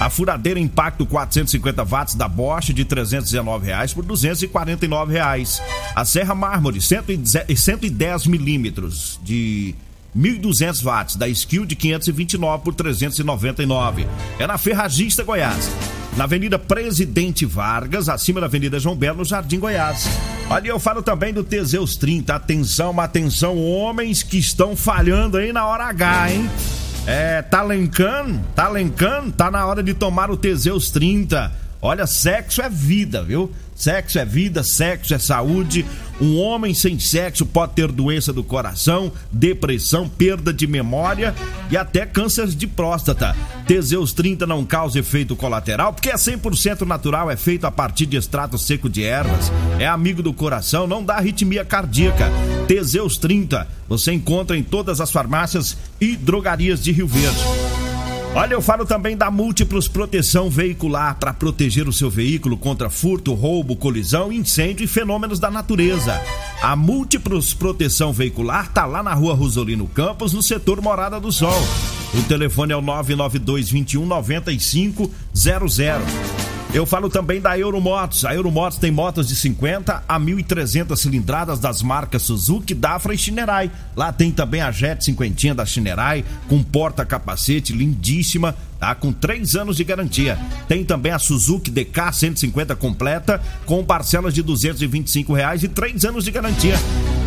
A 0.01 0.11
furadeira 0.11 0.61
Impacto 0.61 1.07
450 1.07 1.83
watts 1.85 2.15
da 2.15 2.29
Bosch 2.29 2.73
de 2.73 2.85
319 2.85 3.67
reais 3.67 3.95
por 3.95 4.05
249 4.05 5.13
reais. 5.13 5.63
A 5.95 6.05
Serra 6.05 6.35
Mármore 6.35 6.81
110 6.81 8.27
milímetros 8.27 9.19
de 9.23 9.75
1.200 10.17 10.85
watts 10.85 11.17
da 11.17 11.29
Skill 11.29 11.65
de 11.65 11.77
529 11.77 12.65
por 12.65 12.75
399. 12.75 14.07
É 14.39 14.47
na 14.47 14.59
Ferragista 14.59 15.23
Goiás 15.25 15.71
na 16.17 16.25
Avenida 16.25 16.59
Presidente 16.59 17.45
Vargas, 17.45 18.09
acima 18.09 18.41
da 18.41 18.47
Avenida 18.47 18.81
João 18.81 18.97
Belo, 18.97 19.19
no 19.19 19.25
Jardim 19.25 19.61
Goiás. 19.61 20.09
Ali 20.49 20.69
eu 20.69 20.81
falo 20.81 21.03
também 21.03 21.33
do 21.33 21.45
Teseus 21.45 21.97
30. 21.97 22.35
Atenção, 22.35 22.99
atenção, 22.99 23.59
homens 23.59 24.23
que 24.23 24.39
estão 24.39 24.75
falhando 24.75 25.37
aí 25.37 25.53
na 25.53 25.67
hora 25.67 25.85
H, 25.85 26.33
hein? 26.33 26.51
É, 27.07 27.43
tá 27.43 27.63
lencando, 27.63 28.41
tá 28.55 28.69
lencando, 28.69 29.31
tá 29.31 29.51
na 29.51 29.65
hora 29.67 29.83
de 29.83 29.93
tomar 29.93 30.31
o 30.31 30.37
Teseus 30.37 30.91
30. 30.91 31.53
Olha, 31.81 32.07
sexo 32.07 32.63
é 32.63 32.69
vida, 32.69 33.23
viu? 33.23 33.53
Sexo 33.75 34.19
é 34.19 34.25
vida, 34.25 34.63
sexo 34.63 35.15
é 35.15 35.19
saúde. 35.19 35.85
Um 36.19 36.39
homem 36.39 36.73
sem 36.73 36.99
sexo 36.99 37.45
pode 37.45 37.75
ter 37.75 37.93
doença 37.93 38.33
do 38.33 38.43
coração, 38.43 39.13
depressão, 39.31 40.09
perda 40.09 40.53
de 40.53 40.67
memória 40.67 41.35
e 41.71 41.77
até 41.77 42.07
câncer 42.07 42.47
de 42.47 42.67
próstata. 42.67 43.37
Teseus 43.67 44.15
30 44.15 44.47
não 44.47 44.65
causa 44.65 44.99
efeito 44.99 45.37
colateral 45.37 45.93
porque 45.93 46.09
é 46.09 46.15
100% 46.15 46.87
natural, 46.87 47.31
é 47.31 47.37
feito 47.37 47.67
a 47.67 47.71
partir 47.71 48.07
de 48.07 48.17
extrato 48.17 48.57
seco 48.57 48.89
de 48.89 49.05
ervas. 49.05 49.53
É 49.79 49.87
amigo 49.87 50.23
do 50.23 50.33
coração, 50.33 50.87
não 50.87 51.05
dá 51.05 51.17
arritmia 51.17 51.65
cardíaca. 51.65 52.31
Teseus 52.67 53.19
30 53.19 53.69
você 53.87 54.11
encontra 54.13 54.57
em 54.57 54.63
todas 54.63 55.03
as 55.03 55.11
farmácias 55.11 55.77
e 56.01 56.17
drogarias 56.17 56.83
de 56.83 56.93
Rio 56.93 57.07
Verde. 57.07 57.66
Olha, 58.37 58.53
eu 58.53 58.61
falo 58.61 58.85
também 58.85 59.17
da 59.17 59.31
Múltiplos 59.31 59.89
Proteção 59.89 60.51
Veicular 60.51 61.17
para 61.19 61.33
proteger 61.33 61.89
o 61.89 61.93
seu 61.93 62.11
veículo 62.11 62.59
contra 62.59 62.91
furto, 62.91 63.33
roubo, 63.33 63.75
colisão, 63.75 64.31
incêndio 64.31 64.85
e 64.85 64.87
fenômenos 64.87 65.39
da 65.39 65.51
natureza. 65.51 66.21
A 66.61 66.77
Múltiplos 66.77 67.55
Proteção 67.55 68.13
Veicular 68.13 68.71
tá 68.71 68.85
lá 68.85 69.03
na 69.03 69.15
rua 69.15 69.33
Rosolino 69.33 69.89
Campos, 69.89 70.35
no 70.35 70.43
setor 70.43 70.83
Morada 70.83 71.19
do 71.19 71.33
Sol. 71.33 71.59
O 72.13 72.23
telefone 72.25 72.75
é 72.75 72.77
o 72.77 72.83
992 72.83 73.71
21 73.71 74.05
9500. 74.05 76.46
Eu 76.77 76.85
falo 76.85 77.09
também 77.09 77.41
da 77.41 77.59
Euromotos. 77.59 78.27
A 78.27 78.35
Euromotos 78.35 78.77
tem 78.77 78.91
motos 78.91 79.29
de 79.29 79.35
50 79.35 80.03
a 80.07 80.21
1.300 80.21 80.95
cilindradas 80.95 81.59
das 81.59 81.81
marcas 81.81 82.21
Suzuki, 82.21 82.75
Dafra 82.75 83.15
e 83.15 83.19
Shinerai. 83.19 83.71
Lá 83.97 84.13
tem 84.13 84.31
também 84.31 84.61
a 84.61 84.71
Jet 84.71 85.03
50 85.03 85.55
da 85.55 85.65
Shinerai, 85.65 86.23
com 86.47 86.63
porta-capacete 86.63 87.73
lindíssima, 87.73 88.55
tá? 88.79 88.95
Com 88.95 89.11
3 89.11 89.57
anos 89.57 89.79
de 89.79 89.85
garantia. 89.85 90.39
Tem 90.69 90.85
também 90.85 91.13
a 91.13 91.19
Suzuki 91.19 91.71
DK 91.71 92.13
150 92.13 92.77
completa, 92.77 93.41
com 93.65 93.83
parcelas 93.83 94.35
de 94.35 94.43
225 94.43 95.33
reais 95.33 95.63
e 95.63 95.69
3 95.69 96.05
anos 96.05 96.27
de 96.27 96.31
garantia. 96.31 96.75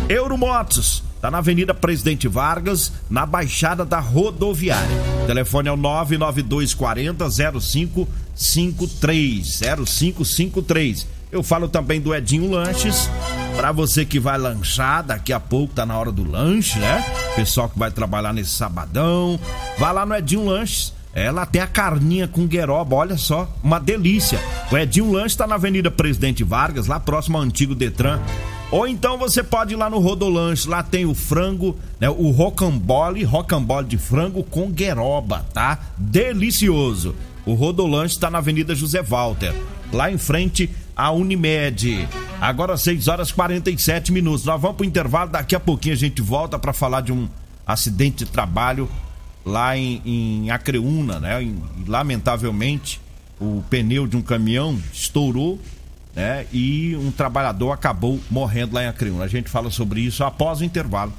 Euromotos. 0.08 1.09
Tá 1.20 1.30
na 1.30 1.38
Avenida 1.38 1.74
Presidente 1.74 2.26
Vargas, 2.26 2.90
na 3.10 3.26
Baixada 3.26 3.84
da 3.84 4.00
Rodoviária. 4.00 4.96
O 5.22 5.26
telefone 5.26 5.68
é 5.68 5.72
o 5.72 5.76
99240 5.76 7.28
0553 7.60 9.60
0553. 9.86 11.06
Eu 11.30 11.42
falo 11.42 11.68
também 11.68 12.00
do 12.00 12.14
Edinho 12.14 12.50
Lanches, 12.50 13.08
para 13.54 13.70
você 13.70 14.04
que 14.04 14.18
vai 14.18 14.36
lanchar, 14.36 15.04
daqui 15.04 15.32
a 15.32 15.38
pouco 15.38 15.74
tá 15.74 15.86
na 15.86 15.96
hora 15.96 16.10
do 16.10 16.28
lanche, 16.28 16.78
né? 16.78 17.04
Pessoal 17.36 17.68
que 17.68 17.78
vai 17.78 17.90
trabalhar 17.90 18.32
nesse 18.32 18.50
sabadão, 18.50 19.38
vai 19.78 19.92
lá 19.92 20.04
no 20.04 20.14
Edinho 20.14 20.46
Lanches. 20.46 20.92
Ela 21.12 21.44
tem 21.44 21.60
a 21.60 21.66
carninha 21.66 22.28
com 22.28 22.46
gueroba, 22.46 22.96
olha 22.96 23.16
só, 23.16 23.52
uma 23.62 23.78
delícia. 23.78 24.38
O 24.70 24.78
Edinho 24.78 25.12
Lanche 25.12 25.36
tá 25.36 25.46
na 25.46 25.56
Avenida 25.56 25.90
Presidente 25.90 26.44
Vargas, 26.44 26.86
lá 26.86 26.98
próximo 26.98 27.36
ao 27.36 27.42
antigo 27.42 27.74
Detran. 27.74 28.20
Ou 28.70 28.86
então 28.86 29.18
você 29.18 29.42
pode 29.42 29.74
ir 29.74 29.76
lá 29.76 29.90
no 29.90 29.98
Rodolanche, 29.98 30.68
lá 30.68 30.80
tem 30.82 31.04
o 31.04 31.14
frango, 31.14 31.76
né, 31.98 32.08
o 32.08 32.30
rocambole, 32.30 33.24
rocambole 33.24 33.86
de 33.86 33.98
frango 33.98 34.44
com 34.44 34.70
gueroba, 34.70 35.44
tá? 35.52 35.78
Delicioso. 35.96 37.16
O 37.44 37.54
Rodolanche 37.54 38.14
está 38.14 38.30
na 38.30 38.38
Avenida 38.38 38.72
José 38.74 39.02
Walter, 39.02 39.52
lá 39.92 40.10
em 40.10 40.18
frente 40.18 40.70
à 40.94 41.10
Unimed. 41.10 42.08
Agora 42.40 42.76
6 42.76 43.08
horas 43.08 43.32
47 43.32 44.12
minutos. 44.12 44.44
Nós 44.44 44.60
vamos 44.60 44.76
pro 44.76 44.86
intervalo, 44.86 45.30
daqui 45.30 45.56
a 45.56 45.60
pouquinho 45.60 45.94
a 45.94 45.98
gente 45.98 46.22
volta 46.22 46.56
para 46.56 46.72
falar 46.72 47.00
de 47.00 47.12
um 47.12 47.28
acidente 47.66 48.24
de 48.24 48.30
trabalho 48.30 48.88
lá 49.44 49.76
em, 49.76 50.00
em 50.04 50.50
Acreúna, 50.50 51.18
né? 51.18 51.38
Lamentavelmente, 51.88 53.00
o 53.40 53.64
pneu 53.68 54.06
de 54.06 54.16
um 54.16 54.22
caminhão 54.22 54.78
estourou 54.92 55.58
né? 56.14 56.46
E 56.52 56.96
um 56.96 57.10
trabalhador 57.10 57.72
acabou 57.72 58.20
morrendo 58.30 58.74
lá 58.74 58.84
em 58.84 58.86
Acreúna. 58.86 59.24
A 59.24 59.28
gente 59.28 59.48
fala 59.48 59.70
sobre 59.70 60.00
isso 60.00 60.24
após 60.24 60.60
o 60.60 60.64
intervalo. 60.64 61.12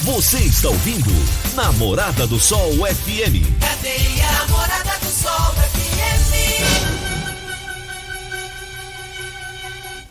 Você 0.00 0.38
está 0.38 0.68
ouvindo 0.68 1.10
Namorada 1.54 2.26
do 2.26 2.38
Sol 2.38 2.72
FM. 2.72 3.46
Cadê 3.60 4.22
a 4.22 4.32
Namorada 4.32 4.98
do 5.00 5.06
Sol 5.06 5.54
FM? 5.54 6.34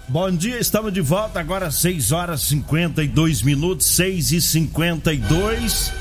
Bom 0.08 0.32
dia, 0.32 0.60
estamos 0.60 0.94
de 0.94 1.02
volta 1.02 1.40
agora 1.40 1.72
6 1.72 2.12
horas 2.12 2.42
52 2.42 3.42
minutos, 3.42 3.88
6 3.96 4.32
e 4.32 4.42
52 4.42 5.92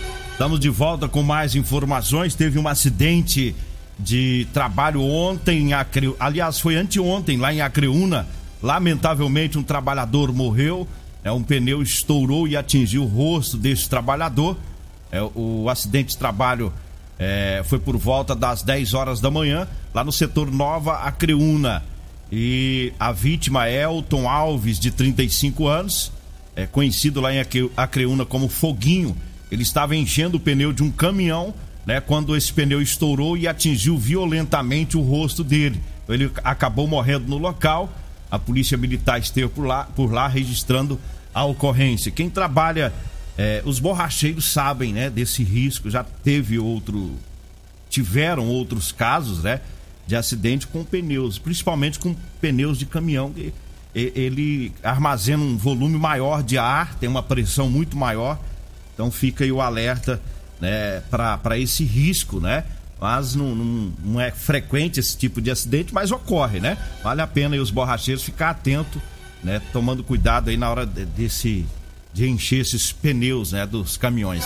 Estamos 0.43 0.59
de 0.59 0.71
volta 0.71 1.09
com 1.09 1.23
mais 1.23 1.55
informações. 1.55 2.35
Teve 2.35 2.59
um 2.59 2.67
acidente 2.67 3.55
de 4.03 4.47
trabalho 4.53 5.03
ontem 5.03 5.59
em 5.59 5.73
Acre... 5.73 6.15
aliás 6.19 6.59
foi 6.59 6.77
anteontem 6.77 7.39
lá 7.39 7.53
em 7.53 7.61
Acreúna. 7.61 8.27
Lamentavelmente 8.63 9.59
um 9.59 9.63
trabalhador 9.63 10.33
morreu. 10.33 10.87
É 11.25 11.31
um 11.31 11.43
pneu 11.43 11.83
estourou 11.83 12.49
e 12.49 12.57
atingiu 12.57 13.05
o 13.05 13.07
rosto 13.07 13.57
desse 13.57 13.89
trabalhador. 13.89 14.57
É, 15.11 15.23
o 15.35 15.69
acidente 15.69 16.11
de 16.11 16.19
trabalho 16.19 16.73
é, 17.19 17.63
foi 17.65 17.79
por 17.79 17.97
volta 17.97 18.35
das 18.35 18.63
10 18.63 18.95
horas 18.95 19.21
da 19.21 19.31
manhã 19.31 19.69
lá 19.95 20.03
no 20.03 20.13
setor 20.13 20.51
Nova 20.51 20.95
Acreúna. 20.99 21.83
E 22.31 22.93
a 22.99 23.13
vítima 23.13 23.69
é 23.69 23.83
Elton 23.83 24.29
Alves 24.29 24.81
de 24.81 24.91
35 24.91 25.67
anos 25.67 26.13
é 26.55 26.67
conhecido 26.67 27.21
lá 27.21 27.33
em 27.33 27.43
Acreúna 27.77 28.25
como 28.25 28.49
Foguinho. 28.49 29.17
Ele 29.51 29.63
estava 29.63 29.97
enchendo 29.97 30.37
o 30.37 30.41
pneu 30.41 30.73
de 30.73 30.83
um 30.83 30.91
caminhão 30.91 31.55
né, 31.87 32.01
quando 32.01 32.37
esse 32.37 32.53
pneu 32.53 32.81
estourou 32.81 33.37
e 33.37 33.49
atingiu 33.49 33.99
violentamente 33.99 34.97
o 34.97 35.01
rosto 35.01 35.43
dele. 35.43 35.81
Ele 36.09 36.31
acabou 36.45 36.87
morrendo 36.87 37.27
no 37.27 37.39
local. 37.39 37.93
A 38.31 38.39
polícia 38.39 38.79
militar 38.79 39.21
esteve 39.21 39.49
por 39.49 39.65
lá, 39.65 39.85
por 39.85 40.13
lá 40.13 40.29
registrando 40.29 40.99
a 41.35 41.45
ocorrência. 41.45 42.11
Quem 42.11 42.31
trabalha, 42.31 42.93
é, 43.37 43.63
os 43.65 43.79
borracheiros 43.79 44.45
sabem, 44.45 44.93
né, 44.93 45.11
desse 45.11 45.43
risco. 45.43 45.91
Já 45.91 46.05
teve 46.05 46.59
outro, 46.59 47.13
tiveram 47.91 48.47
outros 48.47 48.93
casos, 48.93 49.43
né, 49.43 49.61
de 50.07 50.17
acidente 50.17 50.67
com 50.67 50.85
pneus, 50.85 51.39
principalmente 51.39 51.99
com 51.99 52.15
pneus 52.41 52.79
de 52.79 52.87
caminhão. 52.87 53.35
Ele 53.95 54.73
armazena 54.83 55.43
um 55.43 55.57
volume 55.57 55.99
maior 55.99 56.43
de 56.43 56.57
ar, 56.57 56.95
tem 56.95 57.09
uma 57.09 57.23
pressão 57.23 57.69
muito 57.69 57.97
maior. 57.97 58.39
Então 58.95 59.11
fica 59.11 59.45
aí 59.45 59.53
o 59.53 59.61
alerta 59.61 60.21
né, 60.63 61.03
para 61.11 61.59
esse 61.59 61.83
risco, 61.83 62.39
né? 62.39 62.63
Mas 63.01 63.35
não, 63.35 63.53
não, 63.53 63.93
não, 64.05 64.21
é 64.21 64.31
frequente 64.31 65.01
esse 65.01 65.19
tipo 65.19 65.41
de 65.41 65.51
acidente, 65.51 65.93
mas 65.93 66.13
ocorre, 66.13 66.61
né? 66.61 66.79
Vale 67.03 67.21
a 67.21 67.27
pena 67.27 67.57
os 67.57 67.69
borracheiros 67.69 68.23
ficar 68.23 68.51
atento, 68.51 69.03
né? 69.43 69.61
Tomando 69.73 70.05
cuidado 70.05 70.51
aí 70.51 70.57
na 70.57 70.71
hora 70.71 70.87
desse 70.87 71.67
de 72.15 72.29
encher 72.29 72.61
esses 72.61 72.93
pneus, 72.93 73.53
né, 73.53 73.67
dos 73.67 73.97
caminhões. 73.97 74.45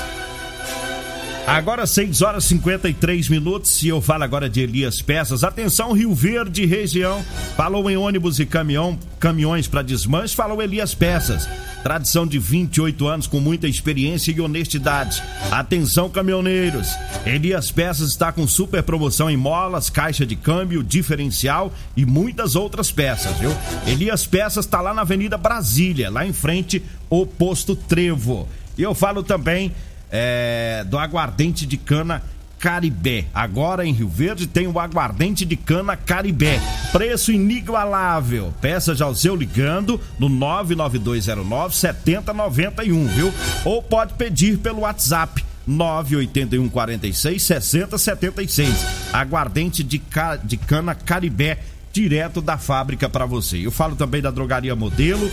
Agora 1.46 1.86
6 1.86 2.22
horas 2.22 2.44
e 2.44 2.48
53 2.48 3.28
minutos 3.28 3.82
e 3.82 3.88
eu 3.88 4.00
falo 4.00 4.24
agora 4.24 4.48
de 4.48 4.60
Elias 4.60 5.02
Peças. 5.02 5.44
Atenção, 5.44 5.92
Rio 5.92 6.14
Verde, 6.14 6.64
região. 6.64 7.22
Falou 7.56 7.90
em 7.90 7.96
ônibus 7.96 8.40
e 8.40 8.46
caminhão, 8.46 8.98
caminhões 9.20 9.68
para 9.68 9.82
desmanche, 9.82 10.34
falou 10.34 10.62
Elias 10.62 10.94
Peças. 10.94 11.48
Tradição 11.86 12.26
de 12.26 12.36
28 12.36 13.06
anos 13.06 13.26
com 13.28 13.38
muita 13.38 13.68
experiência 13.68 14.32
e 14.32 14.40
honestidade. 14.40 15.22
Atenção, 15.52 16.10
caminhoneiros. 16.10 16.88
Elias 17.24 17.70
Peças 17.70 18.08
está 18.08 18.32
com 18.32 18.44
super 18.44 18.82
promoção 18.82 19.30
em 19.30 19.36
molas, 19.36 19.88
caixa 19.88 20.26
de 20.26 20.34
câmbio, 20.34 20.82
diferencial 20.82 21.72
e 21.96 22.04
muitas 22.04 22.56
outras 22.56 22.90
peças, 22.90 23.38
viu? 23.38 23.52
Elias 23.86 24.26
Peças 24.26 24.64
está 24.64 24.80
lá 24.80 24.92
na 24.92 25.02
Avenida 25.02 25.38
Brasília, 25.38 26.10
lá 26.10 26.26
em 26.26 26.32
frente 26.32 26.82
ao 27.08 27.24
posto 27.24 27.76
Trevo. 27.76 28.48
E 28.76 28.82
eu 28.82 28.92
falo 28.92 29.22
também 29.22 29.70
é, 30.10 30.84
do 30.88 30.98
aguardente 30.98 31.64
de 31.64 31.76
cana 31.76 32.20
Caribé. 32.66 33.26
Agora 33.32 33.86
em 33.86 33.92
Rio 33.92 34.08
Verde 34.08 34.44
tem 34.44 34.66
o 34.66 34.80
aguardente 34.80 35.44
de 35.44 35.54
cana 35.54 35.96
Caribé. 35.96 36.60
Preço 36.90 37.30
inigualável. 37.30 38.52
Peça 38.60 38.92
já 38.92 39.06
o 39.06 39.14
seu 39.14 39.36
ligando 39.36 40.00
no 40.18 40.28
99209 40.28 41.76
7091, 41.76 43.06
viu? 43.06 43.32
Ou 43.64 43.80
pode 43.80 44.14
pedir 44.14 44.58
pelo 44.58 44.80
WhatsApp 44.80 45.44
981 45.64 46.68
46 46.68 47.40
60 47.40 47.98
76. 47.98 48.86
Aguardente 49.12 49.84
de, 49.84 50.00
ca... 50.00 50.34
de 50.34 50.56
cana 50.56 50.92
Caribé 50.92 51.60
direto 51.92 52.40
da 52.40 52.58
fábrica 52.58 53.08
para 53.08 53.26
você. 53.26 53.64
Eu 53.64 53.70
falo 53.70 53.94
também 53.94 54.20
da 54.20 54.32
drogaria 54.32 54.74
Modelo 54.74 55.30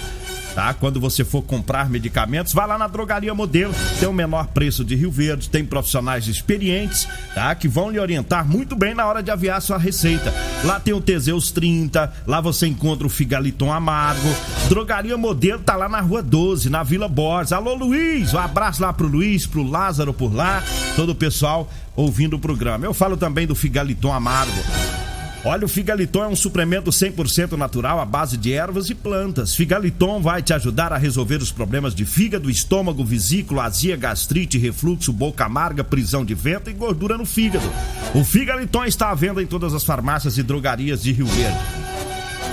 tá? 0.54 0.74
Quando 0.74 1.00
você 1.00 1.24
for 1.24 1.42
comprar 1.42 1.90
medicamentos, 1.90 2.54
vá 2.54 2.66
lá 2.66 2.78
na 2.78 2.88
Drogaria 2.88 3.34
Modelo, 3.34 3.74
tem 4.00 4.08
o 4.08 4.14
menor 4.14 4.48
preço 4.48 4.84
de 4.84 4.96
Rio 4.96 5.12
Verde, 5.12 5.50
tem 5.50 5.66
profissionais 5.66 6.28
experientes, 6.28 7.08
tá? 7.34 7.54
Que 7.56 7.68
vão 7.68 7.90
lhe 7.90 8.00
orientar 8.00 8.46
muito 8.48 8.76
bem 8.76 8.94
na 8.94 9.06
hora 9.06 9.22
de 9.22 9.32
aviar 9.32 9.62
sua 9.62 9.78
receita. 9.78 10.34
Lá 10.64 10.80
tem 10.80 10.94
o 10.94 11.02
Teseus 11.02 11.52
30, 11.52 12.12
lá 12.26 12.42
você 12.42 12.68
encontra 12.68 13.06
o 13.06 13.10
Figaliton 13.10 13.72
Amargo. 13.72 14.30
Drogaria 14.70 15.18
Modelo 15.18 15.60
tá 15.60 15.76
lá 15.76 15.90
na 15.90 16.02
Rua 16.02 16.22
12, 16.22 16.70
na 16.70 16.84
Vila 16.84 17.08
Borges. 17.08 17.52
Alô 17.52 17.76
Luiz, 17.76 18.34
um 18.34 18.40
abraço 18.40 18.82
lá 18.82 18.94
pro 18.94 19.08
Luiz, 19.08 19.46
pro 19.46 19.64
Lázaro 19.64 20.14
por 20.14 20.34
lá, 20.34 20.64
todo 20.96 21.12
o 21.12 21.16
pessoal 21.16 21.70
ouvindo 21.96 22.36
o 22.36 22.40
programa. 22.40 22.86
Eu 22.86 22.94
falo 22.94 23.18
também 23.18 23.46
do 23.46 23.56
Figaliton 23.56 24.12
Amargo. 24.12 25.03
Olha, 25.46 25.66
o 25.66 25.68
Figaliton 25.68 26.24
é 26.24 26.28
um 26.28 26.38
suplemento 26.38 26.90
100% 26.90 27.58
natural 27.58 28.00
à 28.00 28.06
base 28.06 28.38
de 28.38 28.54
ervas 28.54 28.90
e 28.90 28.96
plantas. 28.96 29.54
Figaliton 29.54 30.22
vai 30.22 30.42
te 30.42 30.54
ajudar 30.54 30.94
a 30.94 30.98
resolver 30.98 31.42
os 31.42 31.52
problemas 31.52 31.94
de 31.94 32.06
fígado, 32.06 32.50
estômago, 32.50 33.04
vesícula, 33.04 33.66
azia, 33.66 33.98
gastrite, 33.98 34.58
refluxo, 34.58 35.12
boca 35.12 35.44
amarga, 35.44 35.84
prisão 35.84 36.24
de 36.24 36.34
vento 36.34 36.70
e 36.70 36.74
gordura 36.74 37.18
no 37.18 37.26
fígado. 37.26 37.70
O 38.16 38.24
Figaliton 38.24 38.86
está 38.86 39.12
à 39.12 39.16
venda 39.16 39.44
em 39.44 39.46
todas 39.46 39.74
as 39.74 39.84
farmácias 39.84 40.38
e 40.38 40.44
drogarias 40.44 41.04
de 41.04 41.12
Rio 41.12 41.26
Verde. 41.26 41.60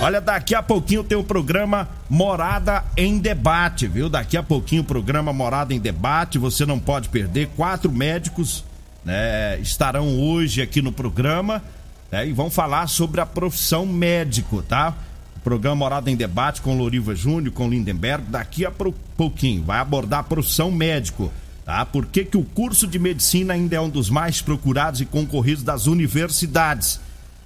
Olha, 0.01 0.19
daqui 0.19 0.53
a 0.53 0.61
pouquinho 0.61 1.03
tem 1.03 1.17
o 1.17 1.23
programa 1.23 1.87
Morada 2.09 2.83
em 2.97 3.19
Debate, 3.19 3.87
viu? 3.87 4.09
Daqui 4.09 4.35
a 4.35 4.43
pouquinho 4.43 4.81
o 4.81 4.85
programa 4.85 5.31
Morada 5.31 5.73
em 5.73 5.79
Debate, 5.79 6.37
você 6.37 6.65
não 6.65 6.77
pode 6.77 7.07
perder. 7.07 7.47
Quatro 7.55 7.89
médicos 7.89 8.65
né, 9.05 9.57
estarão 9.61 10.19
hoje 10.19 10.61
aqui 10.61 10.81
no 10.81 10.91
programa 10.91 11.61
né? 12.11 12.27
E 12.27 12.33
vão 12.33 12.49
falar 12.49 12.87
sobre 12.87 13.21
a 13.21 13.25
profissão 13.25 13.85
médico, 13.85 14.61
tá? 14.61 14.95
O 15.37 15.39
programa 15.39 15.75
Morada 15.75 16.11
em 16.11 16.15
Debate 16.15 16.61
com 16.61 16.77
Loriva 16.77 17.15
Júnior, 17.15 17.53
com 17.53 17.69
Lindenberg, 17.69 18.25
daqui 18.29 18.65
a 18.65 18.71
pouquinho 19.17 19.63
vai 19.63 19.79
abordar 19.79 20.19
a 20.19 20.23
profissão 20.23 20.69
médico, 20.69 21.31
tá? 21.65 21.85
Por 21.85 22.05
que, 22.05 22.25
que 22.25 22.37
o 22.37 22.43
curso 22.43 22.85
de 22.87 22.99
medicina 22.99 23.53
ainda 23.53 23.75
é 23.75 23.81
um 23.81 23.89
dos 23.89 24.09
mais 24.09 24.41
procurados 24.41 25.01
e 25.01 25.05
concorridos 25.05 25.63
das 25.63 25.87
universidades? 25.87 26.99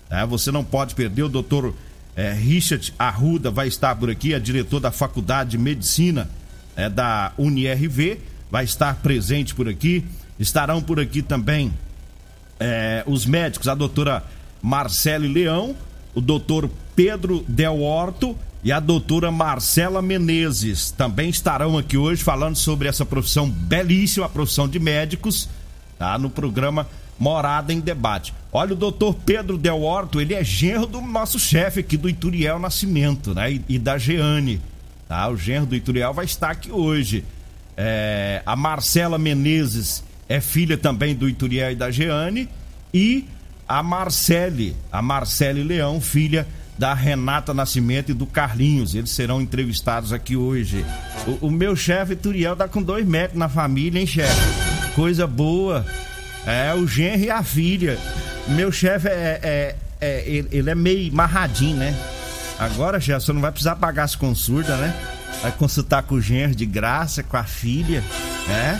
Tá? 0.09 0.25
Você 0.25 0.51
não 0.51 0.63
pode 0.63 0.95
perder, 0.95 1.23
o 1.23 1.29
doutor 1.29 1.73
é, 2.15 2.31
Richard 2.33 2.93
Arruda 2.97 3.51
vai 3.51 3.67
estar 3.67 3.95
por 3.95 4.09
aqui, 4.09 4.33
é 4.33 4.39
diretor 4.39 4.79
da 4.79 4.91
Faculdade 4.91 5.51
de 5.51 5.57
Medicina 5.57 6.29
é, 6.75 6.89
da 6.89 7.31
UniRV, 7.37 8.19
vai 8.49 8.63
estar 8.63 8.95
presente 8.95 9.53
por 9.55 9.67
aqui. 9.67 10.03
Estarão 10.37 10.81
por 10.81 10.99
aqui 10.99 11.21
também 11.21 11.73
é, 12.59 13.03
os 13.05 13.25
médicos, 13.25 13.67
a 13.67 13.75
doutora 13.75 14.23
Marcele 14.61 15.27
Leão, 15.27 15.75
o 16.13 16.21
doutor 16.21 16.69
Pedro 16.95 17.43
Del 17.47 17.81
Horto 17.81 18.35
e 18.63 18.71
a 18.71 18.79
doutora 18.79 19.29
Marcela 19.29 20.01
Menezes. 20.01 20.89
Também 20.89 21.29
estarão 21.29 21.77
aqui 21.77 21.97
hoje 21.97 22.23
falando 22.23 22.55
sobre 22.55 22.87
essa 22.87 23.05
profissão 23.05 23.47
belíssima, 23.47 24.25
a 24.25 24.29
profissão 24.29 24.67
de 24.67 24.79
médicos, 24.79 25.47
tá? 25.99 26.17
No 26.17 26.31
programa 26.31 26.87
Morada 27.19 27.71
em 27.71 27.79
Debate. 27.79 28.33
Olha, 28.51 28.73
o 28.73 28.75
doutor 28.75 29.13
Pedro 29.13 29.57
Del 29.57 29.81
Horto, 29.81 30.19
ele 30.19 30.33
é 30.33 30.43
genro 30.43 30.87
do 30.87 30.99
nosso 30.99 31.37
chefe 31.37 31.81
aqui 31.81 31.95
do 31.95 32.09
Ituriel 32.09 32.57
Nascimento, 32.57 33.35
né? 33.35 33.53
E, 33.53 33.61
e, 33.69 33.77
da 33.77 33.97
Geane, 33.97 34.61
tá? 35.07 35.27
O 35.29 35.37
genro 35.37 35.67
do 35.67 35.75
Ituriel 35.75 36.13
vai 36.13 36.25
estar 36.25 36.49
aqui 36.49 36.71
hoje. 36.71 37.23
É, 37.77 38.41
a 38.45 38.55
Marcela 38.55 39.17
Menezes 39.17 40.03
é 40.27 40.41
filha 40.41 40.77
também 40.77 41.13
do 41.13 41.29
Ituriel 41.29 41.71
e 41.71 41.75
da 41.75 41.91
Geane. 41.91 42.49
E 42.93 43.27
a 43.67 43.81
Marcele, 43.81 44.75
a 44.91 45.01
Marcele 45.01 45.63
Leão, 45.63 45.99
filha 45.99 46.47
da 46.77 46.93
Renata 46.93 47.53
Nascimento 47.53 48.11
e 48.11 48.13
do 48.13 48.25
Carlinhos. 48.25 48.95
Eles 48.95 49.09
serão 49.09 49.41
entrevistados 49.41 50.11
aqui 50.13 50.35
hoje. 50.35 50.85
O, 51.25 51.47
o 51.47 51.51
meu 51.51 51.75
chefe 51.75 52.15
Turiel 52.15 52.55
tá 52.55 52.67
com 52.67 52.81
dois 52.81 53.05
metros 53.05 53.37
na 53.37 53.49
família, 53.49 53.99
hein, 53.99 54.07
chefe? 54.07 54.93
Coisa 54.93 55.25
boa. 55.25 55.85
É, 56.45 56.73
o 56.73 56.87
genro 56.87 57.23
e 57.23 57.31
a 57.31 57.43
filha. 57.43 57.97
Meu 58.49 58.71
chefe 58.71 59.07
é, 59.07 59.39
é, 59.41 59.75
é 59.99 60.23
ele, 60.27 60.47
ele, 60.51 60.69
é 60.69 60.75
meio 60.75 61.11
marradinho, 61.13 61.77
né? 61.77 61.95
Agora, 62.59 62.99
chefe, 62.99 63.25
você 63.25 63.33
não 63.33 63.41
vai 63.41 63.51
precisar 63.51 63.75
pagar 63.77 64.03
as 64.03 64.15
consultas, 64.15 64.77
né? 64.79 64.93
Vai 65.41 65.51
consultar 65.51 66.03
com 66.03 66.15
o 66.15 66.21
genro 66.21 66.55
de 66.55 66.65
graça, 66.65 67.23
com 67.23 67.35
a 67.35 67.43
filha, 67.43 68.03
né? 68.47 68.79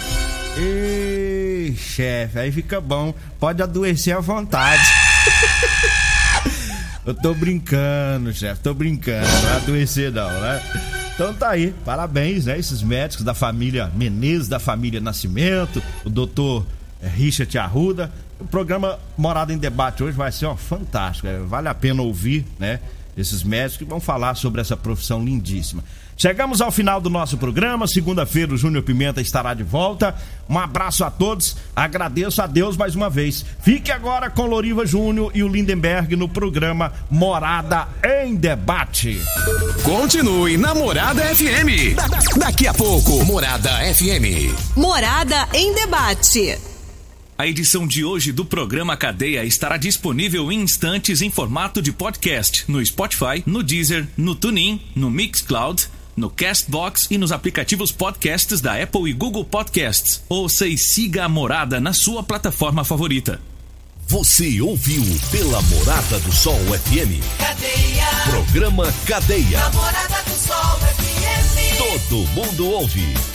Chefe, 1.74 2.38
aí 2.38 2.52
fica 2.52 2.82
bom. 2.82 3.14
Pode 3.40 3.64
adoecer 3.64 4.16
à 4.16 4.20
vontade. 4.20 4.84
Eu 7.06 7.14
tô 7.14 7.36
brincando, 7.36 8.34
chefe, 8.34 8.62
tô 8.62 8.74
brincando. 8.74 9.28
Não 9.28 9.42
vai 9.42 9.58
adoecer 9.58 10.12
não, 10.12 10.28
né? 10.42 10.62
Então 11.14 11.34
tá 11.36 11.52
aí, 11.52 11.74
parabéns, 11.86 12.48
né? 12.48 12.58
Esses 12.58 12.82
médicos 12.82 13.24
da 13.24 13.36
família 13.36 13.92
Menezes, 13.96 14.48
da 14.48 14.60
família 14.60 15.00
Nascimento, 15.00 15.82
o 16.04 16.10
doutor 16.10 16.66
eh, 17.02 17.08
Richard 17.08 17.56
Arruda. 17.60 18.12
O 18.40 18.46
programa 18.46 19.00
Morada 19.16 19.54
em 19.54 19.58
Debate 19.58 20.04
hoje 20.04 20.18
vai 20.18 20.32
ser 20.32 20.48
ó, 20.48 20.56
fantástico. 20.56 21.28
É, 21.28 21.38
vale 21.38 21.70
a 21.70 21.76
pena 21.76 22.02
ouvir, 22.02 22.44
né? 22.60 22.80
Esses 23.18 23.44
médicos 23.44 23.78
que 23.78 23.86
vão 23.86 24.00
falar 24.00 24.36
sobre 24.36 24.62
essa 24.62 24.76
profissão 24.76 25.24
lindíssima. 25.24 25.84
Chegamos 26.18 26.62
ao 26.62 26.72
final 26.72 27.02
do 27.02 27.10
nosso 27.10 27.38
programa. 27.38 27.88
Segunda-feira 27.88 28.54
o 28.54 28.58
Júnior 28.58 28.84
Pimenta 28.84 29.22
estará 29.22 29.54
de 29.54 29.64
volta. 29.64 30.16
Um 30.50 30.58
abraço 30.58 31.04
a 31.04 31.12
todos. 31.12 31.58
Agradeço 31.76 32.42
a 32.42 32.48
Deus 32.48 32.78
mais 32.78 32.96
uma 32.96 33.10
vez. 33.10 33.46
Fique 33.62 33.92
agora 33.92 34.30
com 34.30 34.46
Loriva 34.46 34.86
Júnior 34.86 35.32
e 35.36 35.44
o 35.44 35.48
Lindenberg 35.48 36.16
no 36.16 36.30
programa 36.30 36.94
Morada 37.10 37.88
em 38.24 38.36
Debate. 38.36 39.22
Continue 39.84 40.58
na 40.58 40.74
Morada 40.74 41.22
FM. 41.36 41.96
Da 41.96 42.08
daqui 42.38 42.68
a 42.68 42.74
pouco, 42.74 43.26
Morada 43.26 43.72
FM. 43.94 44.76
Morada 44.78 45.48
em 45.54 45.74
Debate. 45.74 46.75
A 47.38 47.46
edição 47.46 47.86
de 47.86 48.06
hoje 48.06 48.32
do 48.32 48.46
programa 48.46 48.96
Cadeia 48.96 49.44
estará 49.44 49.76
disponível 49.76 50.50
em 50.52 50.62
instantes 50.62 51.22
em 51.22 51.30
formato 51.30 51.82
de 51.82 51.92
podcast 51.92 52.64
no 52.66 52.84
Spotify, 52.86 53.44
no 53.46 53.62
Deezer, 53.62 54.08
no 54.16 54.34
TuneIn, 54.34 54.80
no 54.96 55.10
Mixcloud 55.10 55.90
no 56.16 56.30
Castbox 56.30 57.08
e 57.12 57.18
nos 57.18 57.32
aplicativos 57.32 57.92
podcasts 57.92 58.62
da 58.62 58.82
Apple 58.82 59.10
e 59.10 59.14
Google 59.14 59.44
Podcasts. 59.44 60.24
Ouça 60.30 60.66
e 60.66 60.78
siga 60.78 61.26
a 61.26 61.30
Morada 61.30 61.80
na 61.80 61.92
sua 61.92 62.24
plataforma 62.24 62.86
favorita. 62.86 63.42
Você 64.08 64.62
ouviu 64.62 65.04
pela 65.32 65.62
Morada 65.64 66.20
do 66.20 66.32
Sol 66.32 66.60
FM. 66.60 67.20
Cadeia. 67.38 68.08
Programa 68.30 68.94
Cadeia. 69.06 69.60
Namorada 69.60 70.24
do 70.24 70.36
Sol 70.38 70.80
FM. 70.80 71.78
Todo 71.78 72.28
mundo 72.30 72.68
ouve. 72.70 73.35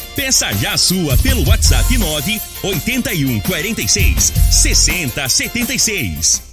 Peça 0.15 0.51
já 0.53 0.73
a 0.73 0.77
sua 0.77 1.17
pelo 1.17 1.47
WhatsApp 1.47 1.97
9 1.97 2.41
81 2.63 3.39
46 3.41 4.33
60 4.51 5.29
76. 5.29 6.41